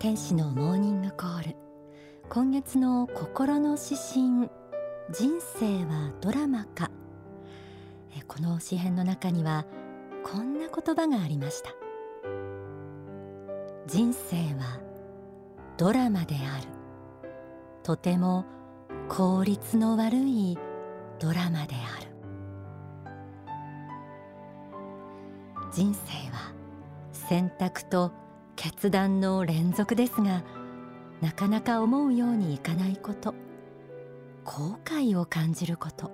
[0.00, 1.56] 天使のモーニングコール。
[2.30, 4.48] 今月の心の指針
[5.10, 6.90] 人生はドラマか？
[8.26, 9.66] この詩編の中には
[10.24, 11.68] こんな言葉がありました。
[13.86, 14.80] 人生は
[15.76, 16.68] ドラマである。
[17.82, 18.46] とても
[19.10, 20.56] 効率の悪い
[21.18, 22.06] ドラマである。
[25.70, 26.54] 人生は
[27.12, 28.12] 選択と
[28.62, 30.44] 決断の連続ですが
[31.22, 33.34] なかなか思うようにいかないこと
[34.44, 36.10] 後悔を感じること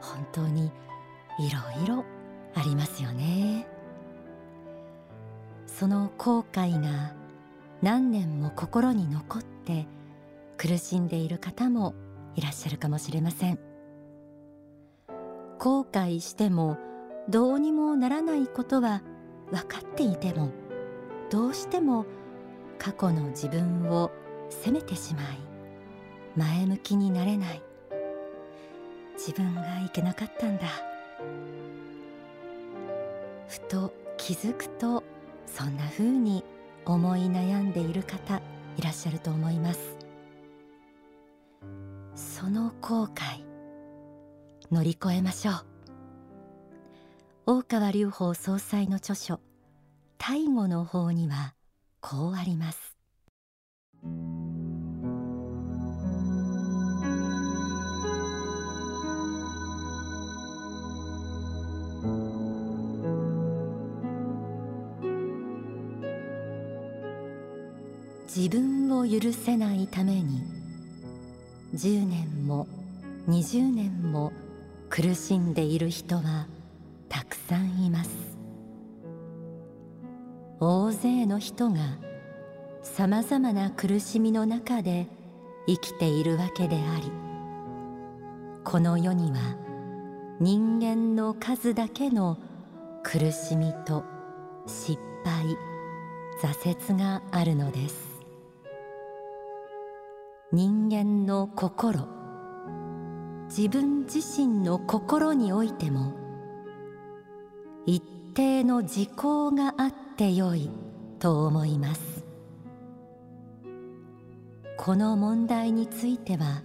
[0.00, 0.72] 本当に
[1.38, 2.04] いろいろ
[2.52, 3.68] ありますよね。
[5.66, 7.14] その後悔が
[7.80, 9.86] 何年も心に残って
[10.56, 11.94] 苦しんでいる方も
[12.34, 13.58] いらっしゃるかもしれません。
[15.60, 16.76] 後悔しても
[17.28, 19.04] どうにもならないことは
[19.52, 20.65] 分かっていても
[21.30, 22.06] どうしても
[22.78, 24.10] 過去の自分を
[24.48, 25.38] 責めてしまい
[26.36, 27.62] 前向きになれない。
[29.14, 30.66] 自分がいけなかったんだ。
[33.48, 35.02] ふと気づくと
[35.46, 36.44] そんな風に
[36.84, 38.40] 思い悩んでいる方
[38.76, 39.96] いらっしゃると思います。
[42.14, 43.44] その後悔
[44.70, 45.54] 乗り越えましょう。
[47.46, 49.40] 大川隆法総裁の著書
[50.18, 51.54] 大悟の方には
[52.00, 52.96] こうあります。
[68.34, 70.42] 自分を許せないために
[71.74, 72.66] 10年も
[73.28, 74.32] 20年も
[74.90, 76.46] 苦しんでいる人は
[77.08, 78.35] たくさんいます。
[80.58, 81.80] 大勢の人が
[82.82, 85.06] さまざまな苦しみの中で
[85.66, 87.12] 生きているわけであり
[88.64, 89.38] この世には
[90.40, 92.38] 人間の数だけの
[93.02, 94.04] 苦しみと
[94.66, 95.44] 失敗
[96.40, 98.16] 挫折があるのです。
[100.52, 102.06] 人間の心
[103.48, 106.14] 自分自身の心においても
[107.84, 108.00] 一
[108.34, 110.70] 定の時効があってよい
[111.18, 112.24] と思います。
[114.78, 116.62] この問題については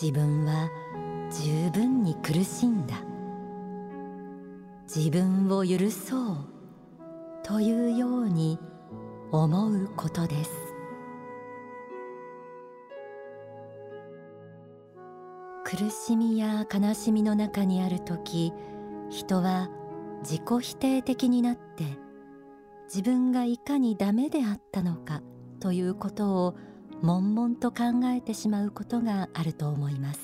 [0.00, 0.70] 自分は
[1.30, 2.96] 十分に苦しんだ。
[4.94, 6.36] 自分を許そう
[7.42, 8.58] というように
[9.30, 10.50] 思うことです。
[15.64, 18.52] 苦しみや悲しみの中にある時
[19.08, 19.70] 人は
[20.22, 22.01] 自己否定的になって
[22.94, 25.22] 自分がいかにダメであったのか
[25.60, 26.54] ということを
[27.00, 30.20] 悶々と考えてしまうことがあると思います。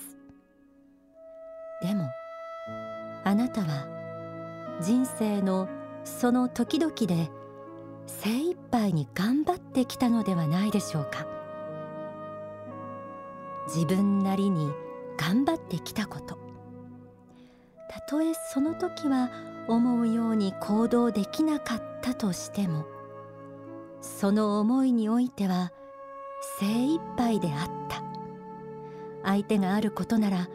[1.81, 2.07] でも
[3.23, 3.87] あなたは
[4.83, 5.67] 人生の
[6.03, 7.31] その時々で
[8.05, 11.25] 精一杯に頑張ってきたのではないでしょうか。
[13.65, 14.71] 自分なりに
[15.17, 16.37] 頑張ってきたこと。
[17.89, 22.85] たとえその時は思うように行動できなかったとしても
[24.01, 25.71] その思いにおいては
[26.59, 28.03] 精一杯であった。
[29.23, 30.49] 相手があることなら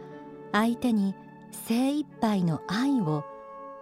[0.53, 1.15] 相手に
[1.51, 3.25] 精一杯の愛を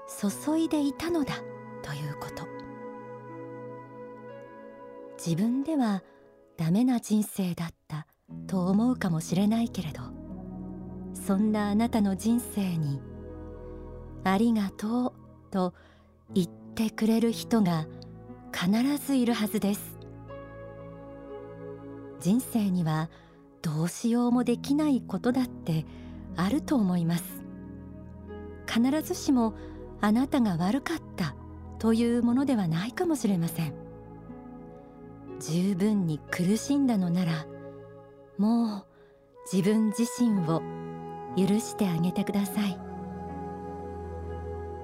[0.06, 1.34] 注いでいたのだ
[1.82, 2.46] ということ。
[5.24, 6.02] 自分では
[6.56, 8.08] ダメな人生だった
[8.48, 10.02] と思うかもしれないけれど
[11.14, 13.00] そんなあなたの人生に
[14.24, 15.12] ありがとう
[15.52, 15.74] と
[16.34, 17.86] 言ってくれる人が
[18.52, 19.98] 必ずいるはずです。
[22.18, 23.10] 人生には
[23.60, 25.84] どうしようもできないことだって
[26.36, 27.24] あると思います。
[28.66, 29.54] 必ずしも
[30.00, 31.36] あなたが悪かった
[31.78, 33.74] というものではないかもしれません。
[35.38, 37.46] 十分に苦しんだのなら
[38.38, 38.84] もう
[39.52, 40.62] 自分自身を
[41.36, 42.81] 許してあげてください。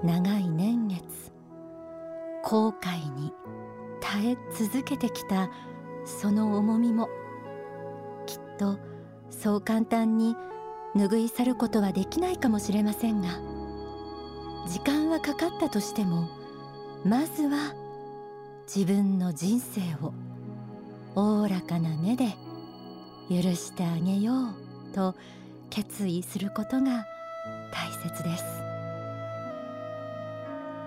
[0.03, 1.03] 長い年月
[2.43, 3.33] 後悔に
[3.99, 5.49] 耐え続けてきた
[6.05, 7.09] その重みも
[8.25, 8.77] きっと
[9.29, 10.35] そう簡単に
[10.95, 13.27] 拭い去ることはできないかもしれませんが
[14.67, 16.29] 時間はかかったとしても
[17.03, 17.73] まずは
[18.73, 20.13] 自分の人生を
[21.15, 22.25] おおらかな目で
[23.29, 24.33] 許してあげよ
[24.91, 25.15] うと
[25.69, 27.05] 決意することが
[27.71, 28.68] 大切です。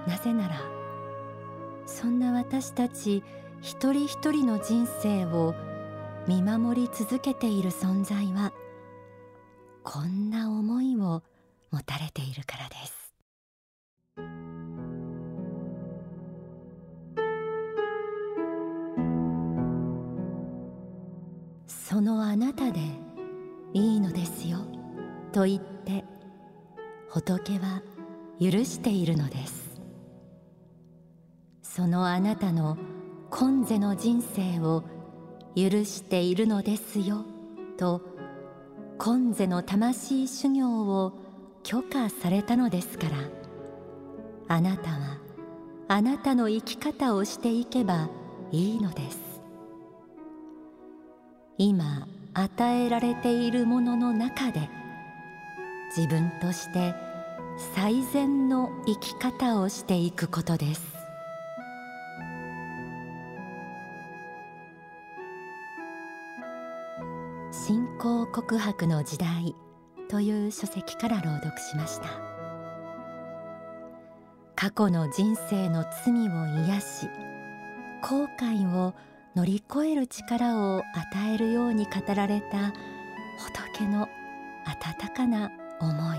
[0.06, 0.60] なぜなら
[1.86, 3.22] そんな私たち
[3.60, 5.54] 一人一人の人生を
[6.26, 8.52] 見守り続けている存在は
[9.84, 11.22] こんな思いを
[11.70, 13.02] 持たれているからです。
[21.66, 22.80] そのあなたで
[23.74, 24.60] いいのですよ
[25.32, 26.04] と言って
[27.08, 27.82] 仏は
[28.40, 29.61] 許しているのです。
[31.74, 32.76] そのあなたの
[33.30, 34.84] 今世の人生を
[35.56, 37.24] 許しているのですよ
[37.78, 38.02] と
[38.98, 41.14] 今世の魂修行を
[41.62, 43.16] 許可されたのですから。
[44.48, 45.18] あなたは
[45.88, 48.10] あなたの生き方をしていけば
[48.50, 49.18] いいのです。
[51.56, 54.68] 今与えられているものの中で
[55.96, 56.94] 自分として
[57.74, 60.91] 最善の生き方をしていくことです。
[67.64, 69.54] 信仰告白の時代
[70.08, 72.08] という書籍から朗読しました。
[74.56, 77.06] 過去の人生の罪を癒し
[78.02, 78.94] 後悔を
[79.36, 82.72] 乗り越える力を与えるように語られた
[83.38, 84.08] 仏の
[84.66, 86.18] 温かな思い。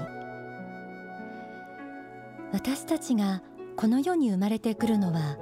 [2.53, 3.41] 私たちが
[3.75, 5.37] この世に生まれてくるのは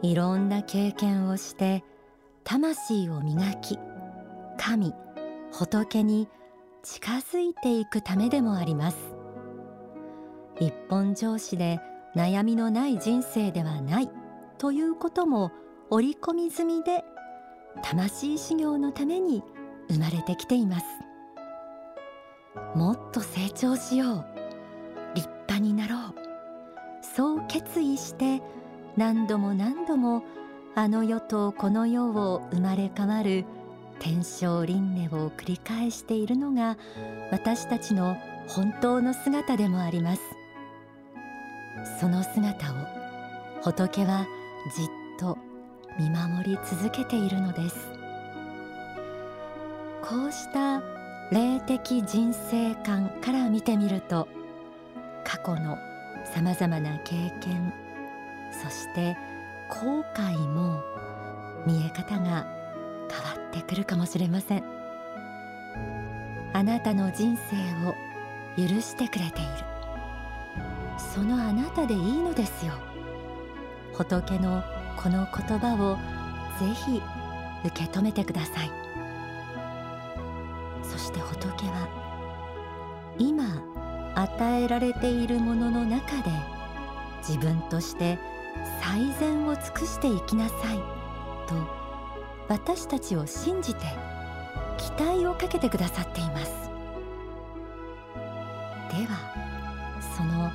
[0.00, 1.84] いろんな経験をして
[2.42, 3.78] 魂を磨き
[4.56, 4.94] 神
[5.52, 6.28] 仏に
[6.82, 8.96] 近づいていくためでもあります。
[10.58, 11.80] 一本上司で
[12.14, 14.10] 悩みのない人生ではない
[14.58, 15.52] ということも
[15.90, 17.04] 織り込み済みで
[17.82, 19.42] 魂修行のために
[19.88, 20.86] 生まれてきています。
[22.74, 24.24] もっと成長しよう。
[25.14, 26.14] 立派になろう。
[27.02, 28.42] そう決意して
[28.96, 30.22] 何度も何度も
[30.74, 33.44] あの世とこの世を生まれ変わる
[34.00, 36.76] 天正輪廻を繰り返しているのが
[37.30, 38.16] 私たちの
[38.48, 40.22] 本当の姿でもあります。
[42.00, 42.76] その姿を
[43.62, 44.26] 仏は
[44.74, 44.86] じっ
[45.18, 45.38] と
[45.98, 47.76] 見守り続けているのです。
[50.02, 50.82] こうした
[51.30, 54.26] 霊的人生観から見てみると
[55.24, 55.76] 過去の
[56.24, 57.72] さまざまな経験
[58.50, 59.16] そして
[59.68, 60.80] 後悔も
[61.64, 62.59] 見え方が
[63.50, 64.64] ってくるかもしれません。
[66.52, 67.56] あなたの人生
[67.86, 67.94] を
[68.56, 69.50] 許してくれている。
[70.98, 72.72] そのあなたでいいのですよ。
[73.94, 74.62] 仏の
[74.96, 75.96] この言葉を
[76.58, 77.02] ぜひ
[77.64, 78.70] 受け止めてください。
[80.82, 83.62] そして仏は今
[84.14, 86.30] 与えられているものの中で
[87.26, 88.18] 自分として
[88.82, 90.78] 最善を尽くしていきなさい
[91.46, 91.79] と
[92.50, 93.80] 私たちを信じて
[94.76, 96.52] 期待をかけてくださっています。
[98.90, 100.50] ではその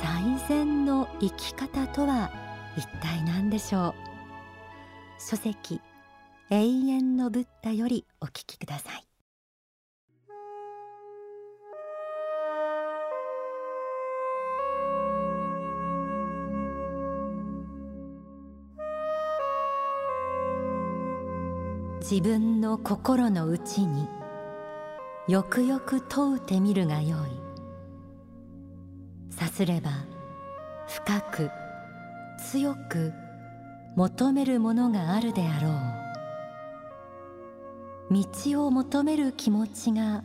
[0.00, 2.30] 最善の生き方とは
[2.78, 3.94] 一体何でしょう？
[5.20, 5.82] 書籍
[6.48, 9.07] 永遠のブッダよりお聞きください。
[22.10, 24.08] 自分の心の内に
[25.28, 27.30] よくよく問うてみるがよい。
[29.30, 29.90] さすれば
[30.86, 31.50] 深く
[32.50, 33.12] 強く
[33.94, 35.68] 求めるものがあるであろ
[38.08, 38.22] う。
[38.22, 40.24] 道を求める気持ちが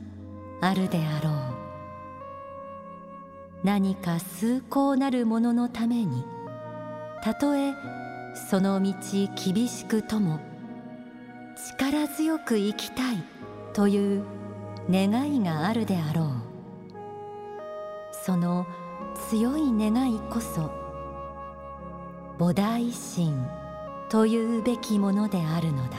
[0.61, 1.33] あるであろう。
[3.65, 6.23] 何か崇高なるもののために
[7.21, 7.73] たとえ
[8.49, 8.93] その道
[9.35, 10.52] 厳しくとも
[11.55, 13.23] 力強く生きたい
[13.73, 14.23] という
[14.89, 16.27] 願いがあるであろう。
[18.25, 18.65] その
[19.29, 20.71] 強い願いこそ
[22.39, 23.45] 菩提心
[24.09, 25.97] というべきものであるのだ。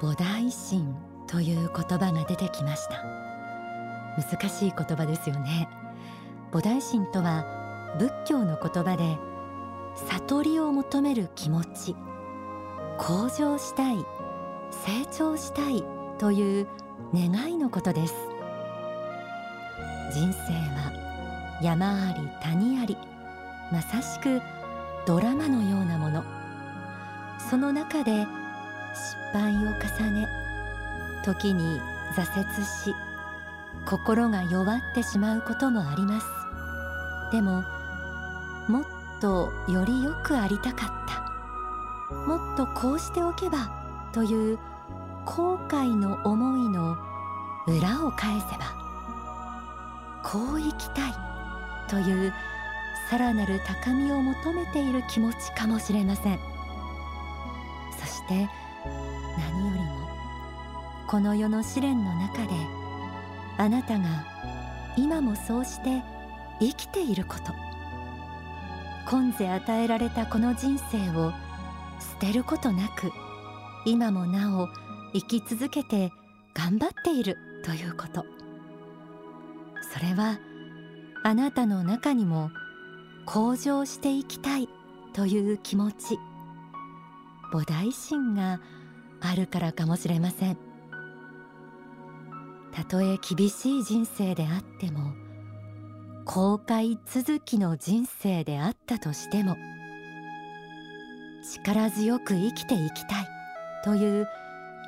[0.00, 0.96] 菩提心
[1.28, 3.04] という言葉が出てきました。
[4.20, 5.68] 難しい言葉ですよね。
[6.50, 7.61] 菩提心とは
[7.98, 9.18] 仏教の言葉で
[10.08, 11.94] 悟りを求める気持ち
[12.98, 13.98] 向上したい
[14.70, 15.84] 成長したい
[16.18, 16.68] という
[17.14, 18.14] 願いのことです。
[20.12, 22.96] 人生は山あり谷あり
[23.70, 24.40] まさしく
[25.06, 26.24] ドラマのようなもの。
[27.50, 28.26] その中で
[28.94, 30.28] 失敗を重ね
[31.24, 31.80] 時に
[32.14, 32.94] 挫折し
[33.86, 36.26] 心が弱ってしまうこともあります。
[37.32, 37.64] でも
[38.68, 38.84] もっ
[39.20, 41.12] とよりよくありたかった。
[42.26, 43.70] もっとこうしておけば
[44.12, 44.58] という
[45.24, 46.96] 後悔の思いの
[47.66, 48.74] 裏を返せば
[50.22, 51.12] こう生きたい
[51.88, 52.34] という
[53.08, 56.38] さらなる高みを求めている気持ちかもしれません。
[57.98, 58.48] そして
[59.38, 60.08] 何よりも
[61.06, 62.48] この世の試練の中で
[63.58, 64.26] あなたが
[64.96, 66.02] 今もそうして
[66.60, 67.71] 生きていること。
[69.08, 71.32] 今世与えられたこの人生を
[72.00, 73.12] 捨てることなく
[73.84, 74.68] 今もなお
[75.12, 76.12] 生き続けて
[76.54, 78.24] 頑張っているということ。
[79.92, 80.38] それは
[81.22, 82.50] あなたの中にも
[83.26, 84.68] 向上していきたい
[85.12, 86.18] という気持ち。
[87.52, 88.60] 菩提心が
[89.20, 90.56] あるからかもしれません。
[92.72, 95.12] たとえ厳しい人生であっても
[96.24, 99.56] 後悔続きの人生であったとしても
[101.42, 103.28] 力強く生きていきたい
[103.84, 104.28] という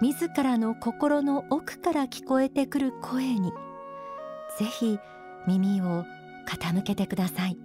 [0.00, 3.52] 自らの心の奥から聞こえてくる声に
[4.58, 4.98] ぜひ
[5.46, 6.04] 耳を
[6.46, 7.56] 傾けてください。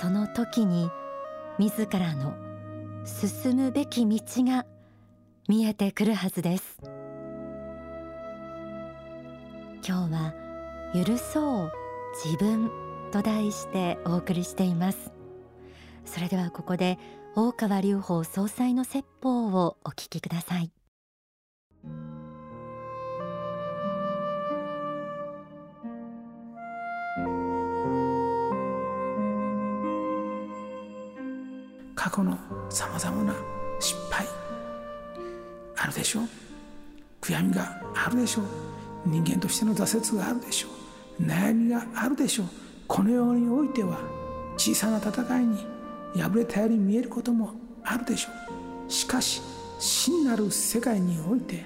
[0.00, 0.90] その時に
[1.58, 2.34] 自らの
[3.04, 4.66] 進むべき道が
[5.48, 6.78] 見えてくるはずです。
[9.86, 10.34] 今日は
[10.94, 11.83] 許そう
[12.22, 12.70] 自分
[13.10, 15.12] と題してお送りしています。
[16.04, 16.98] それではここで
[17.34, 20.70] 大川隆法総裁の説法をお聞きください。
[31.94, 33.34] 過去のさまざまな
[33.80, 34.26] 失敗
[35.76, 36.28] あるでしょう。
[37.20, 38.44] 悔やみがあるでしょう。
[39.06, 40.83] 人間としての挫折があるでしょう。
[41.20, 42.46] 悩みがあるでしょう。
[42.86, 43.98] この世においては
[44.56, 45.58] 小さな戦いに
[46.20, 47.52] 敗れたように見えることも
[47.82, 48.28] あるでしょ
[48.88, 48.90] う。
[48.90, 49.40] しかし
[49.78, 51.64] 真なる世界において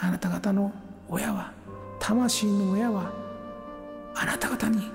[0.00, 0.72] あなた方の
[1.08, 1.52] 親は
[1.98, 3.12] 魂の親は
[4.14, 4.90] あなた方に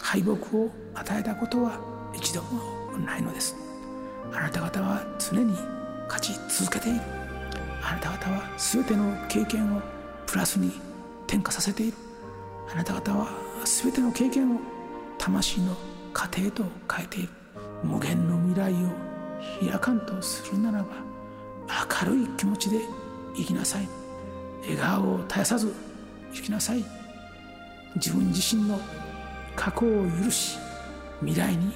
[0.00, 1.80] 敗北を与えたことは
[2.14, 3.56] 一度もないのです。
[4.32, 5.52] あなた方は常に
[6.08, 7.00] 勝ち続けている。
[7.82, 9.80] あなた方は全ての経験を
[10.26, 10.72] プラスに
[11.26, 11.96] 転化させている。
[12.72, 14.60] あなた方は全ての経験を
[15.18, 15.76] 魂の
[16.12, 17.28] 糧へと変えている
[17.82, 18.88] 無限の未来を
[19.60, 20.88] 開かんとするならば
[22.06, 22.80] 明るい気持ちで
[23.36, 23.88] 生きなさい。
[24.62, 25.74] 笑顔を絶やさず
[26.32, 26.84] 生きなさい。
[27.96, 28.78] 自分自身の
[29.56, 30.58] 過去を許し
[31.20, 31.72] 未来に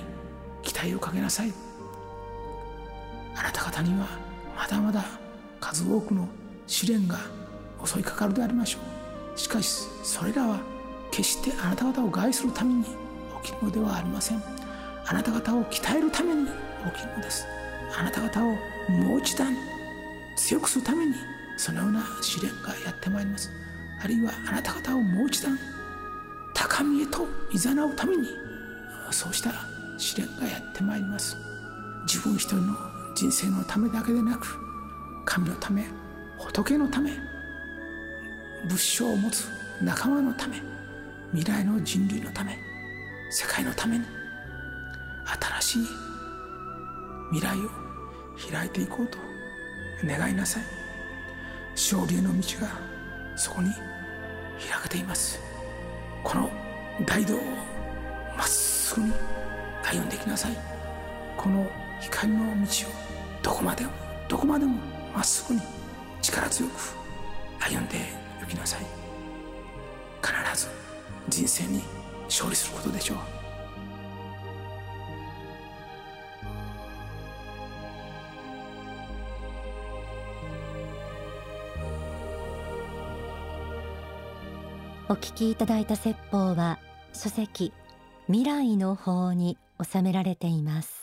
[0.62, 1.52] 期待をかけなさい。
[3.36, 4.06] あなた方には
[4.56, 5.04] まだまだ
[5.60, 6.28] 数多くの
[6.66, 7.18] 試練が
[7.84, 8.78] 襲いかかるでありましょ
[9.34, 9.38] う。
[9.38, 10.77] しかしそれらは
[11.18, 12.84] 決してあなた方を害するために
[13.42, 14.42] 起きるのではありません。
[15.04, 17.44] あなた方を鍛えるために起きるのです。
[17.98, 18.52] あなた方を
[18.88, 19.52] もう一段
[20.36, 21.14] 強くするために
[21.56, 23.50] そのような試練がやってまいります。
[24.00, 25.58] あるいはあなた方をもう一段
[26.54, 28.28] 高みへと誘うために
[29.10, 29.50] そうした
[29.96, 31.36] 試練がやってまいります。
[32.06, 32.76] 自分一人の
[33.16, 34.56] 人生のためだけでなく
[35.24, 35.84] 神のため
[36.38, 37.10] 仏のため
[38.68, 39.48] 仏性を持つ
[39.82, 40.77] 仲間のため
[41.32, 42.58] 未来の人類のため
[43.30, 44.04] 世界のために
[45.60, 45.82] 新しい
[47.32, 47.70] 未来を
[48.50, 49.18] 開いていこうと
[50.04, 50.62] 願いなさい。
[51.72, 52.68] 勝利への道が
[53.36, 53.82] そこに開
[54.84, 55.38] けています。
[56.24, 56.50] この
[57.04, 57.40] 大道を
[58.36, 59.12] まっすぐに
[59.84, 60.56] 歩んでいきなさい。
[61.36, 61.70] この
[62.00, 62.90] 光の道を
[63.42, 63.90] どこまでも
[64.28, 64.76] どこまでも
[65.14, 65.60] まっすぐに
[66.22, 66.72] 力強く
[67.60, 67.98] 歩んで
[68.40, 69.07] 行きなさい。
[71.28, 71.82] 人生に
[72.24, 73.18] 勝利することでしょう。
[85.10, 86.78] お聞きいただいた説法は
[87.14, 87.72] 書籍
[88.26, 90.97] 未来の法に収められています。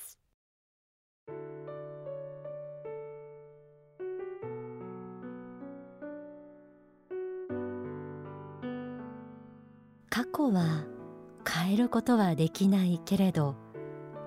[10.15, 10.85] 過去は
[11.45, 13.57] 変えることはできないけれど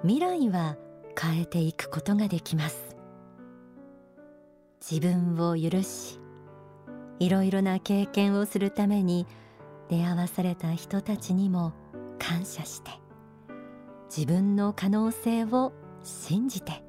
[0.02, 0.76] 未来は
[1.18, 2.94] 変えていくことができます。
[4.86, 6.20] 自分を許し
[7.18, 9.26] いろいろな経験をするために
[9.88, 11.72] 出会わされた人たちにも
[12.18, 12.90] 感謝して
[14.14, 16.82] 自分の可能性を信じて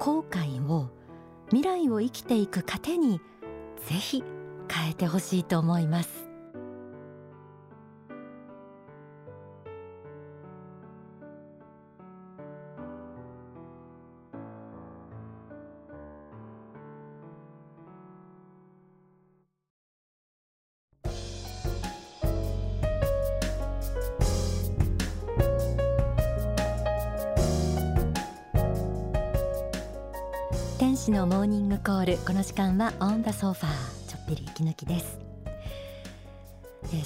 [0.00, 0.90] 後悔を
[1.50, 3.20] 未来を生きていく糧に
[3.86, 4.24] ぜひ
[4.68, 6.31] 変えてほしいと思います。
[31.32, 32.18] モーニングコール。
[32.26, 34.10] この時間はオンダソファー。
[34.10, 35.18] ちょっぴり息抜きです。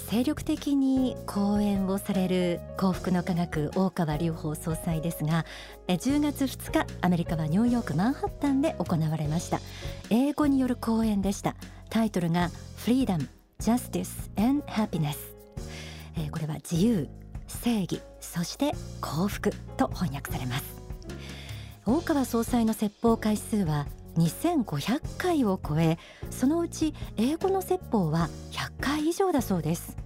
[0.09, 5.47] 精力的に講演をされる幸福の科学大川隆法総裁ですが
[5.87, 9.61] 10月2日アメリカはニューヨークマンハッタンで行われました。
[10.11, 11.54] 英語による講演でした。
[11.88, 13.28] タイトルが Freedom,
[13.61, 15.16] Justice and Happiness
[16.33, 17.09] これは自由
[17.47, 20.64] 正義そして幸福と翻訳されます。
[21.88, 25.99] 大川総裁の説法回数は2500回を超え
[26.30, 29.96] そのうち英語の説法は100回以上だそうです。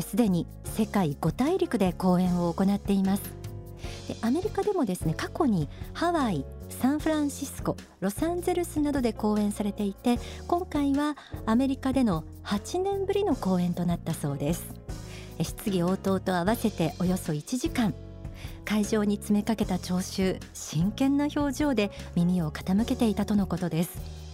[0.00, 3.22] すでに世界5大陸で講演を行っています。
[4.06, 14.74] でアメリカでもですね過去にハワイサンフランシスコロサンゼルスなどで講演されていて今回はアメリカでの8年ぶりの講演となったそうです。
[15.40, 17.94] 質疑応答と合わせておよそ1時間
[18.64, 24.28] 会場に詰めかけた聴衆真剣な表情で耳を傾けていたとのことです。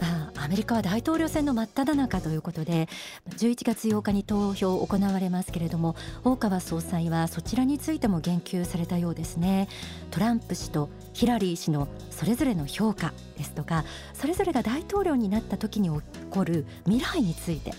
[0.00, 2.88] まあ、アメリカは大統領選の真っ只中ということで
[3.30, 9.68] 11月8日に投票行われますけれども大川総裁はそちらについても言及されたようですね。
[10.10, 17.72] トランプ氏とヒラリー氏のそれぞれの評価ですとかそれぞれが大統領になった時に起こる未来について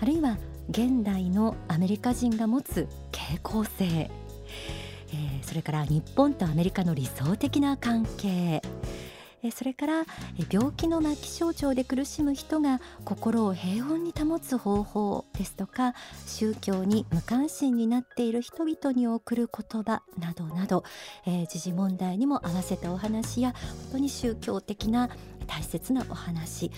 [0.00, 0.38] あるいは
[0.70, 4.10] 現代のアメリカ人が持つ傾向性。
[5.12, 8.62] え、それから日本とアメリカの理想的な関係。
[9.50, 10.04] それから
[10.50, 15.94] 病気の末期症状で苦しむ人が心を平穏に保つ方法ですとか
[16.26, 20.84] 宗教に無関心になっている人々に送る言葉などなど、
[21.26, 25.10] え、時事問題にも合わせたお話や本当に宗教的な
[25.48, 26.70] 大切なお話い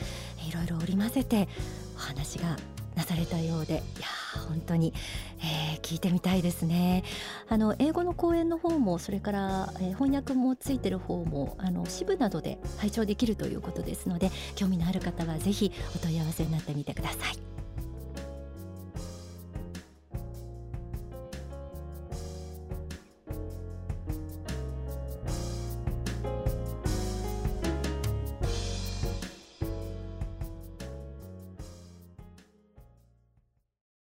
[0.53, 1.49] ろいろ織り交ぜて
[1.97, 2.57] お話が
[2.95, 4.07] なされたようでいや
[4.49, 4.93] 本当に、
[5.41, 7.05] えー、聞いてみたいですね
[7.49, 17.54] あの英語の講演の方もそれから、えー、翻訳もついてる方もあの支部などで拝聴できるということですので興味のある方はぜひお問い合わせになってみてください。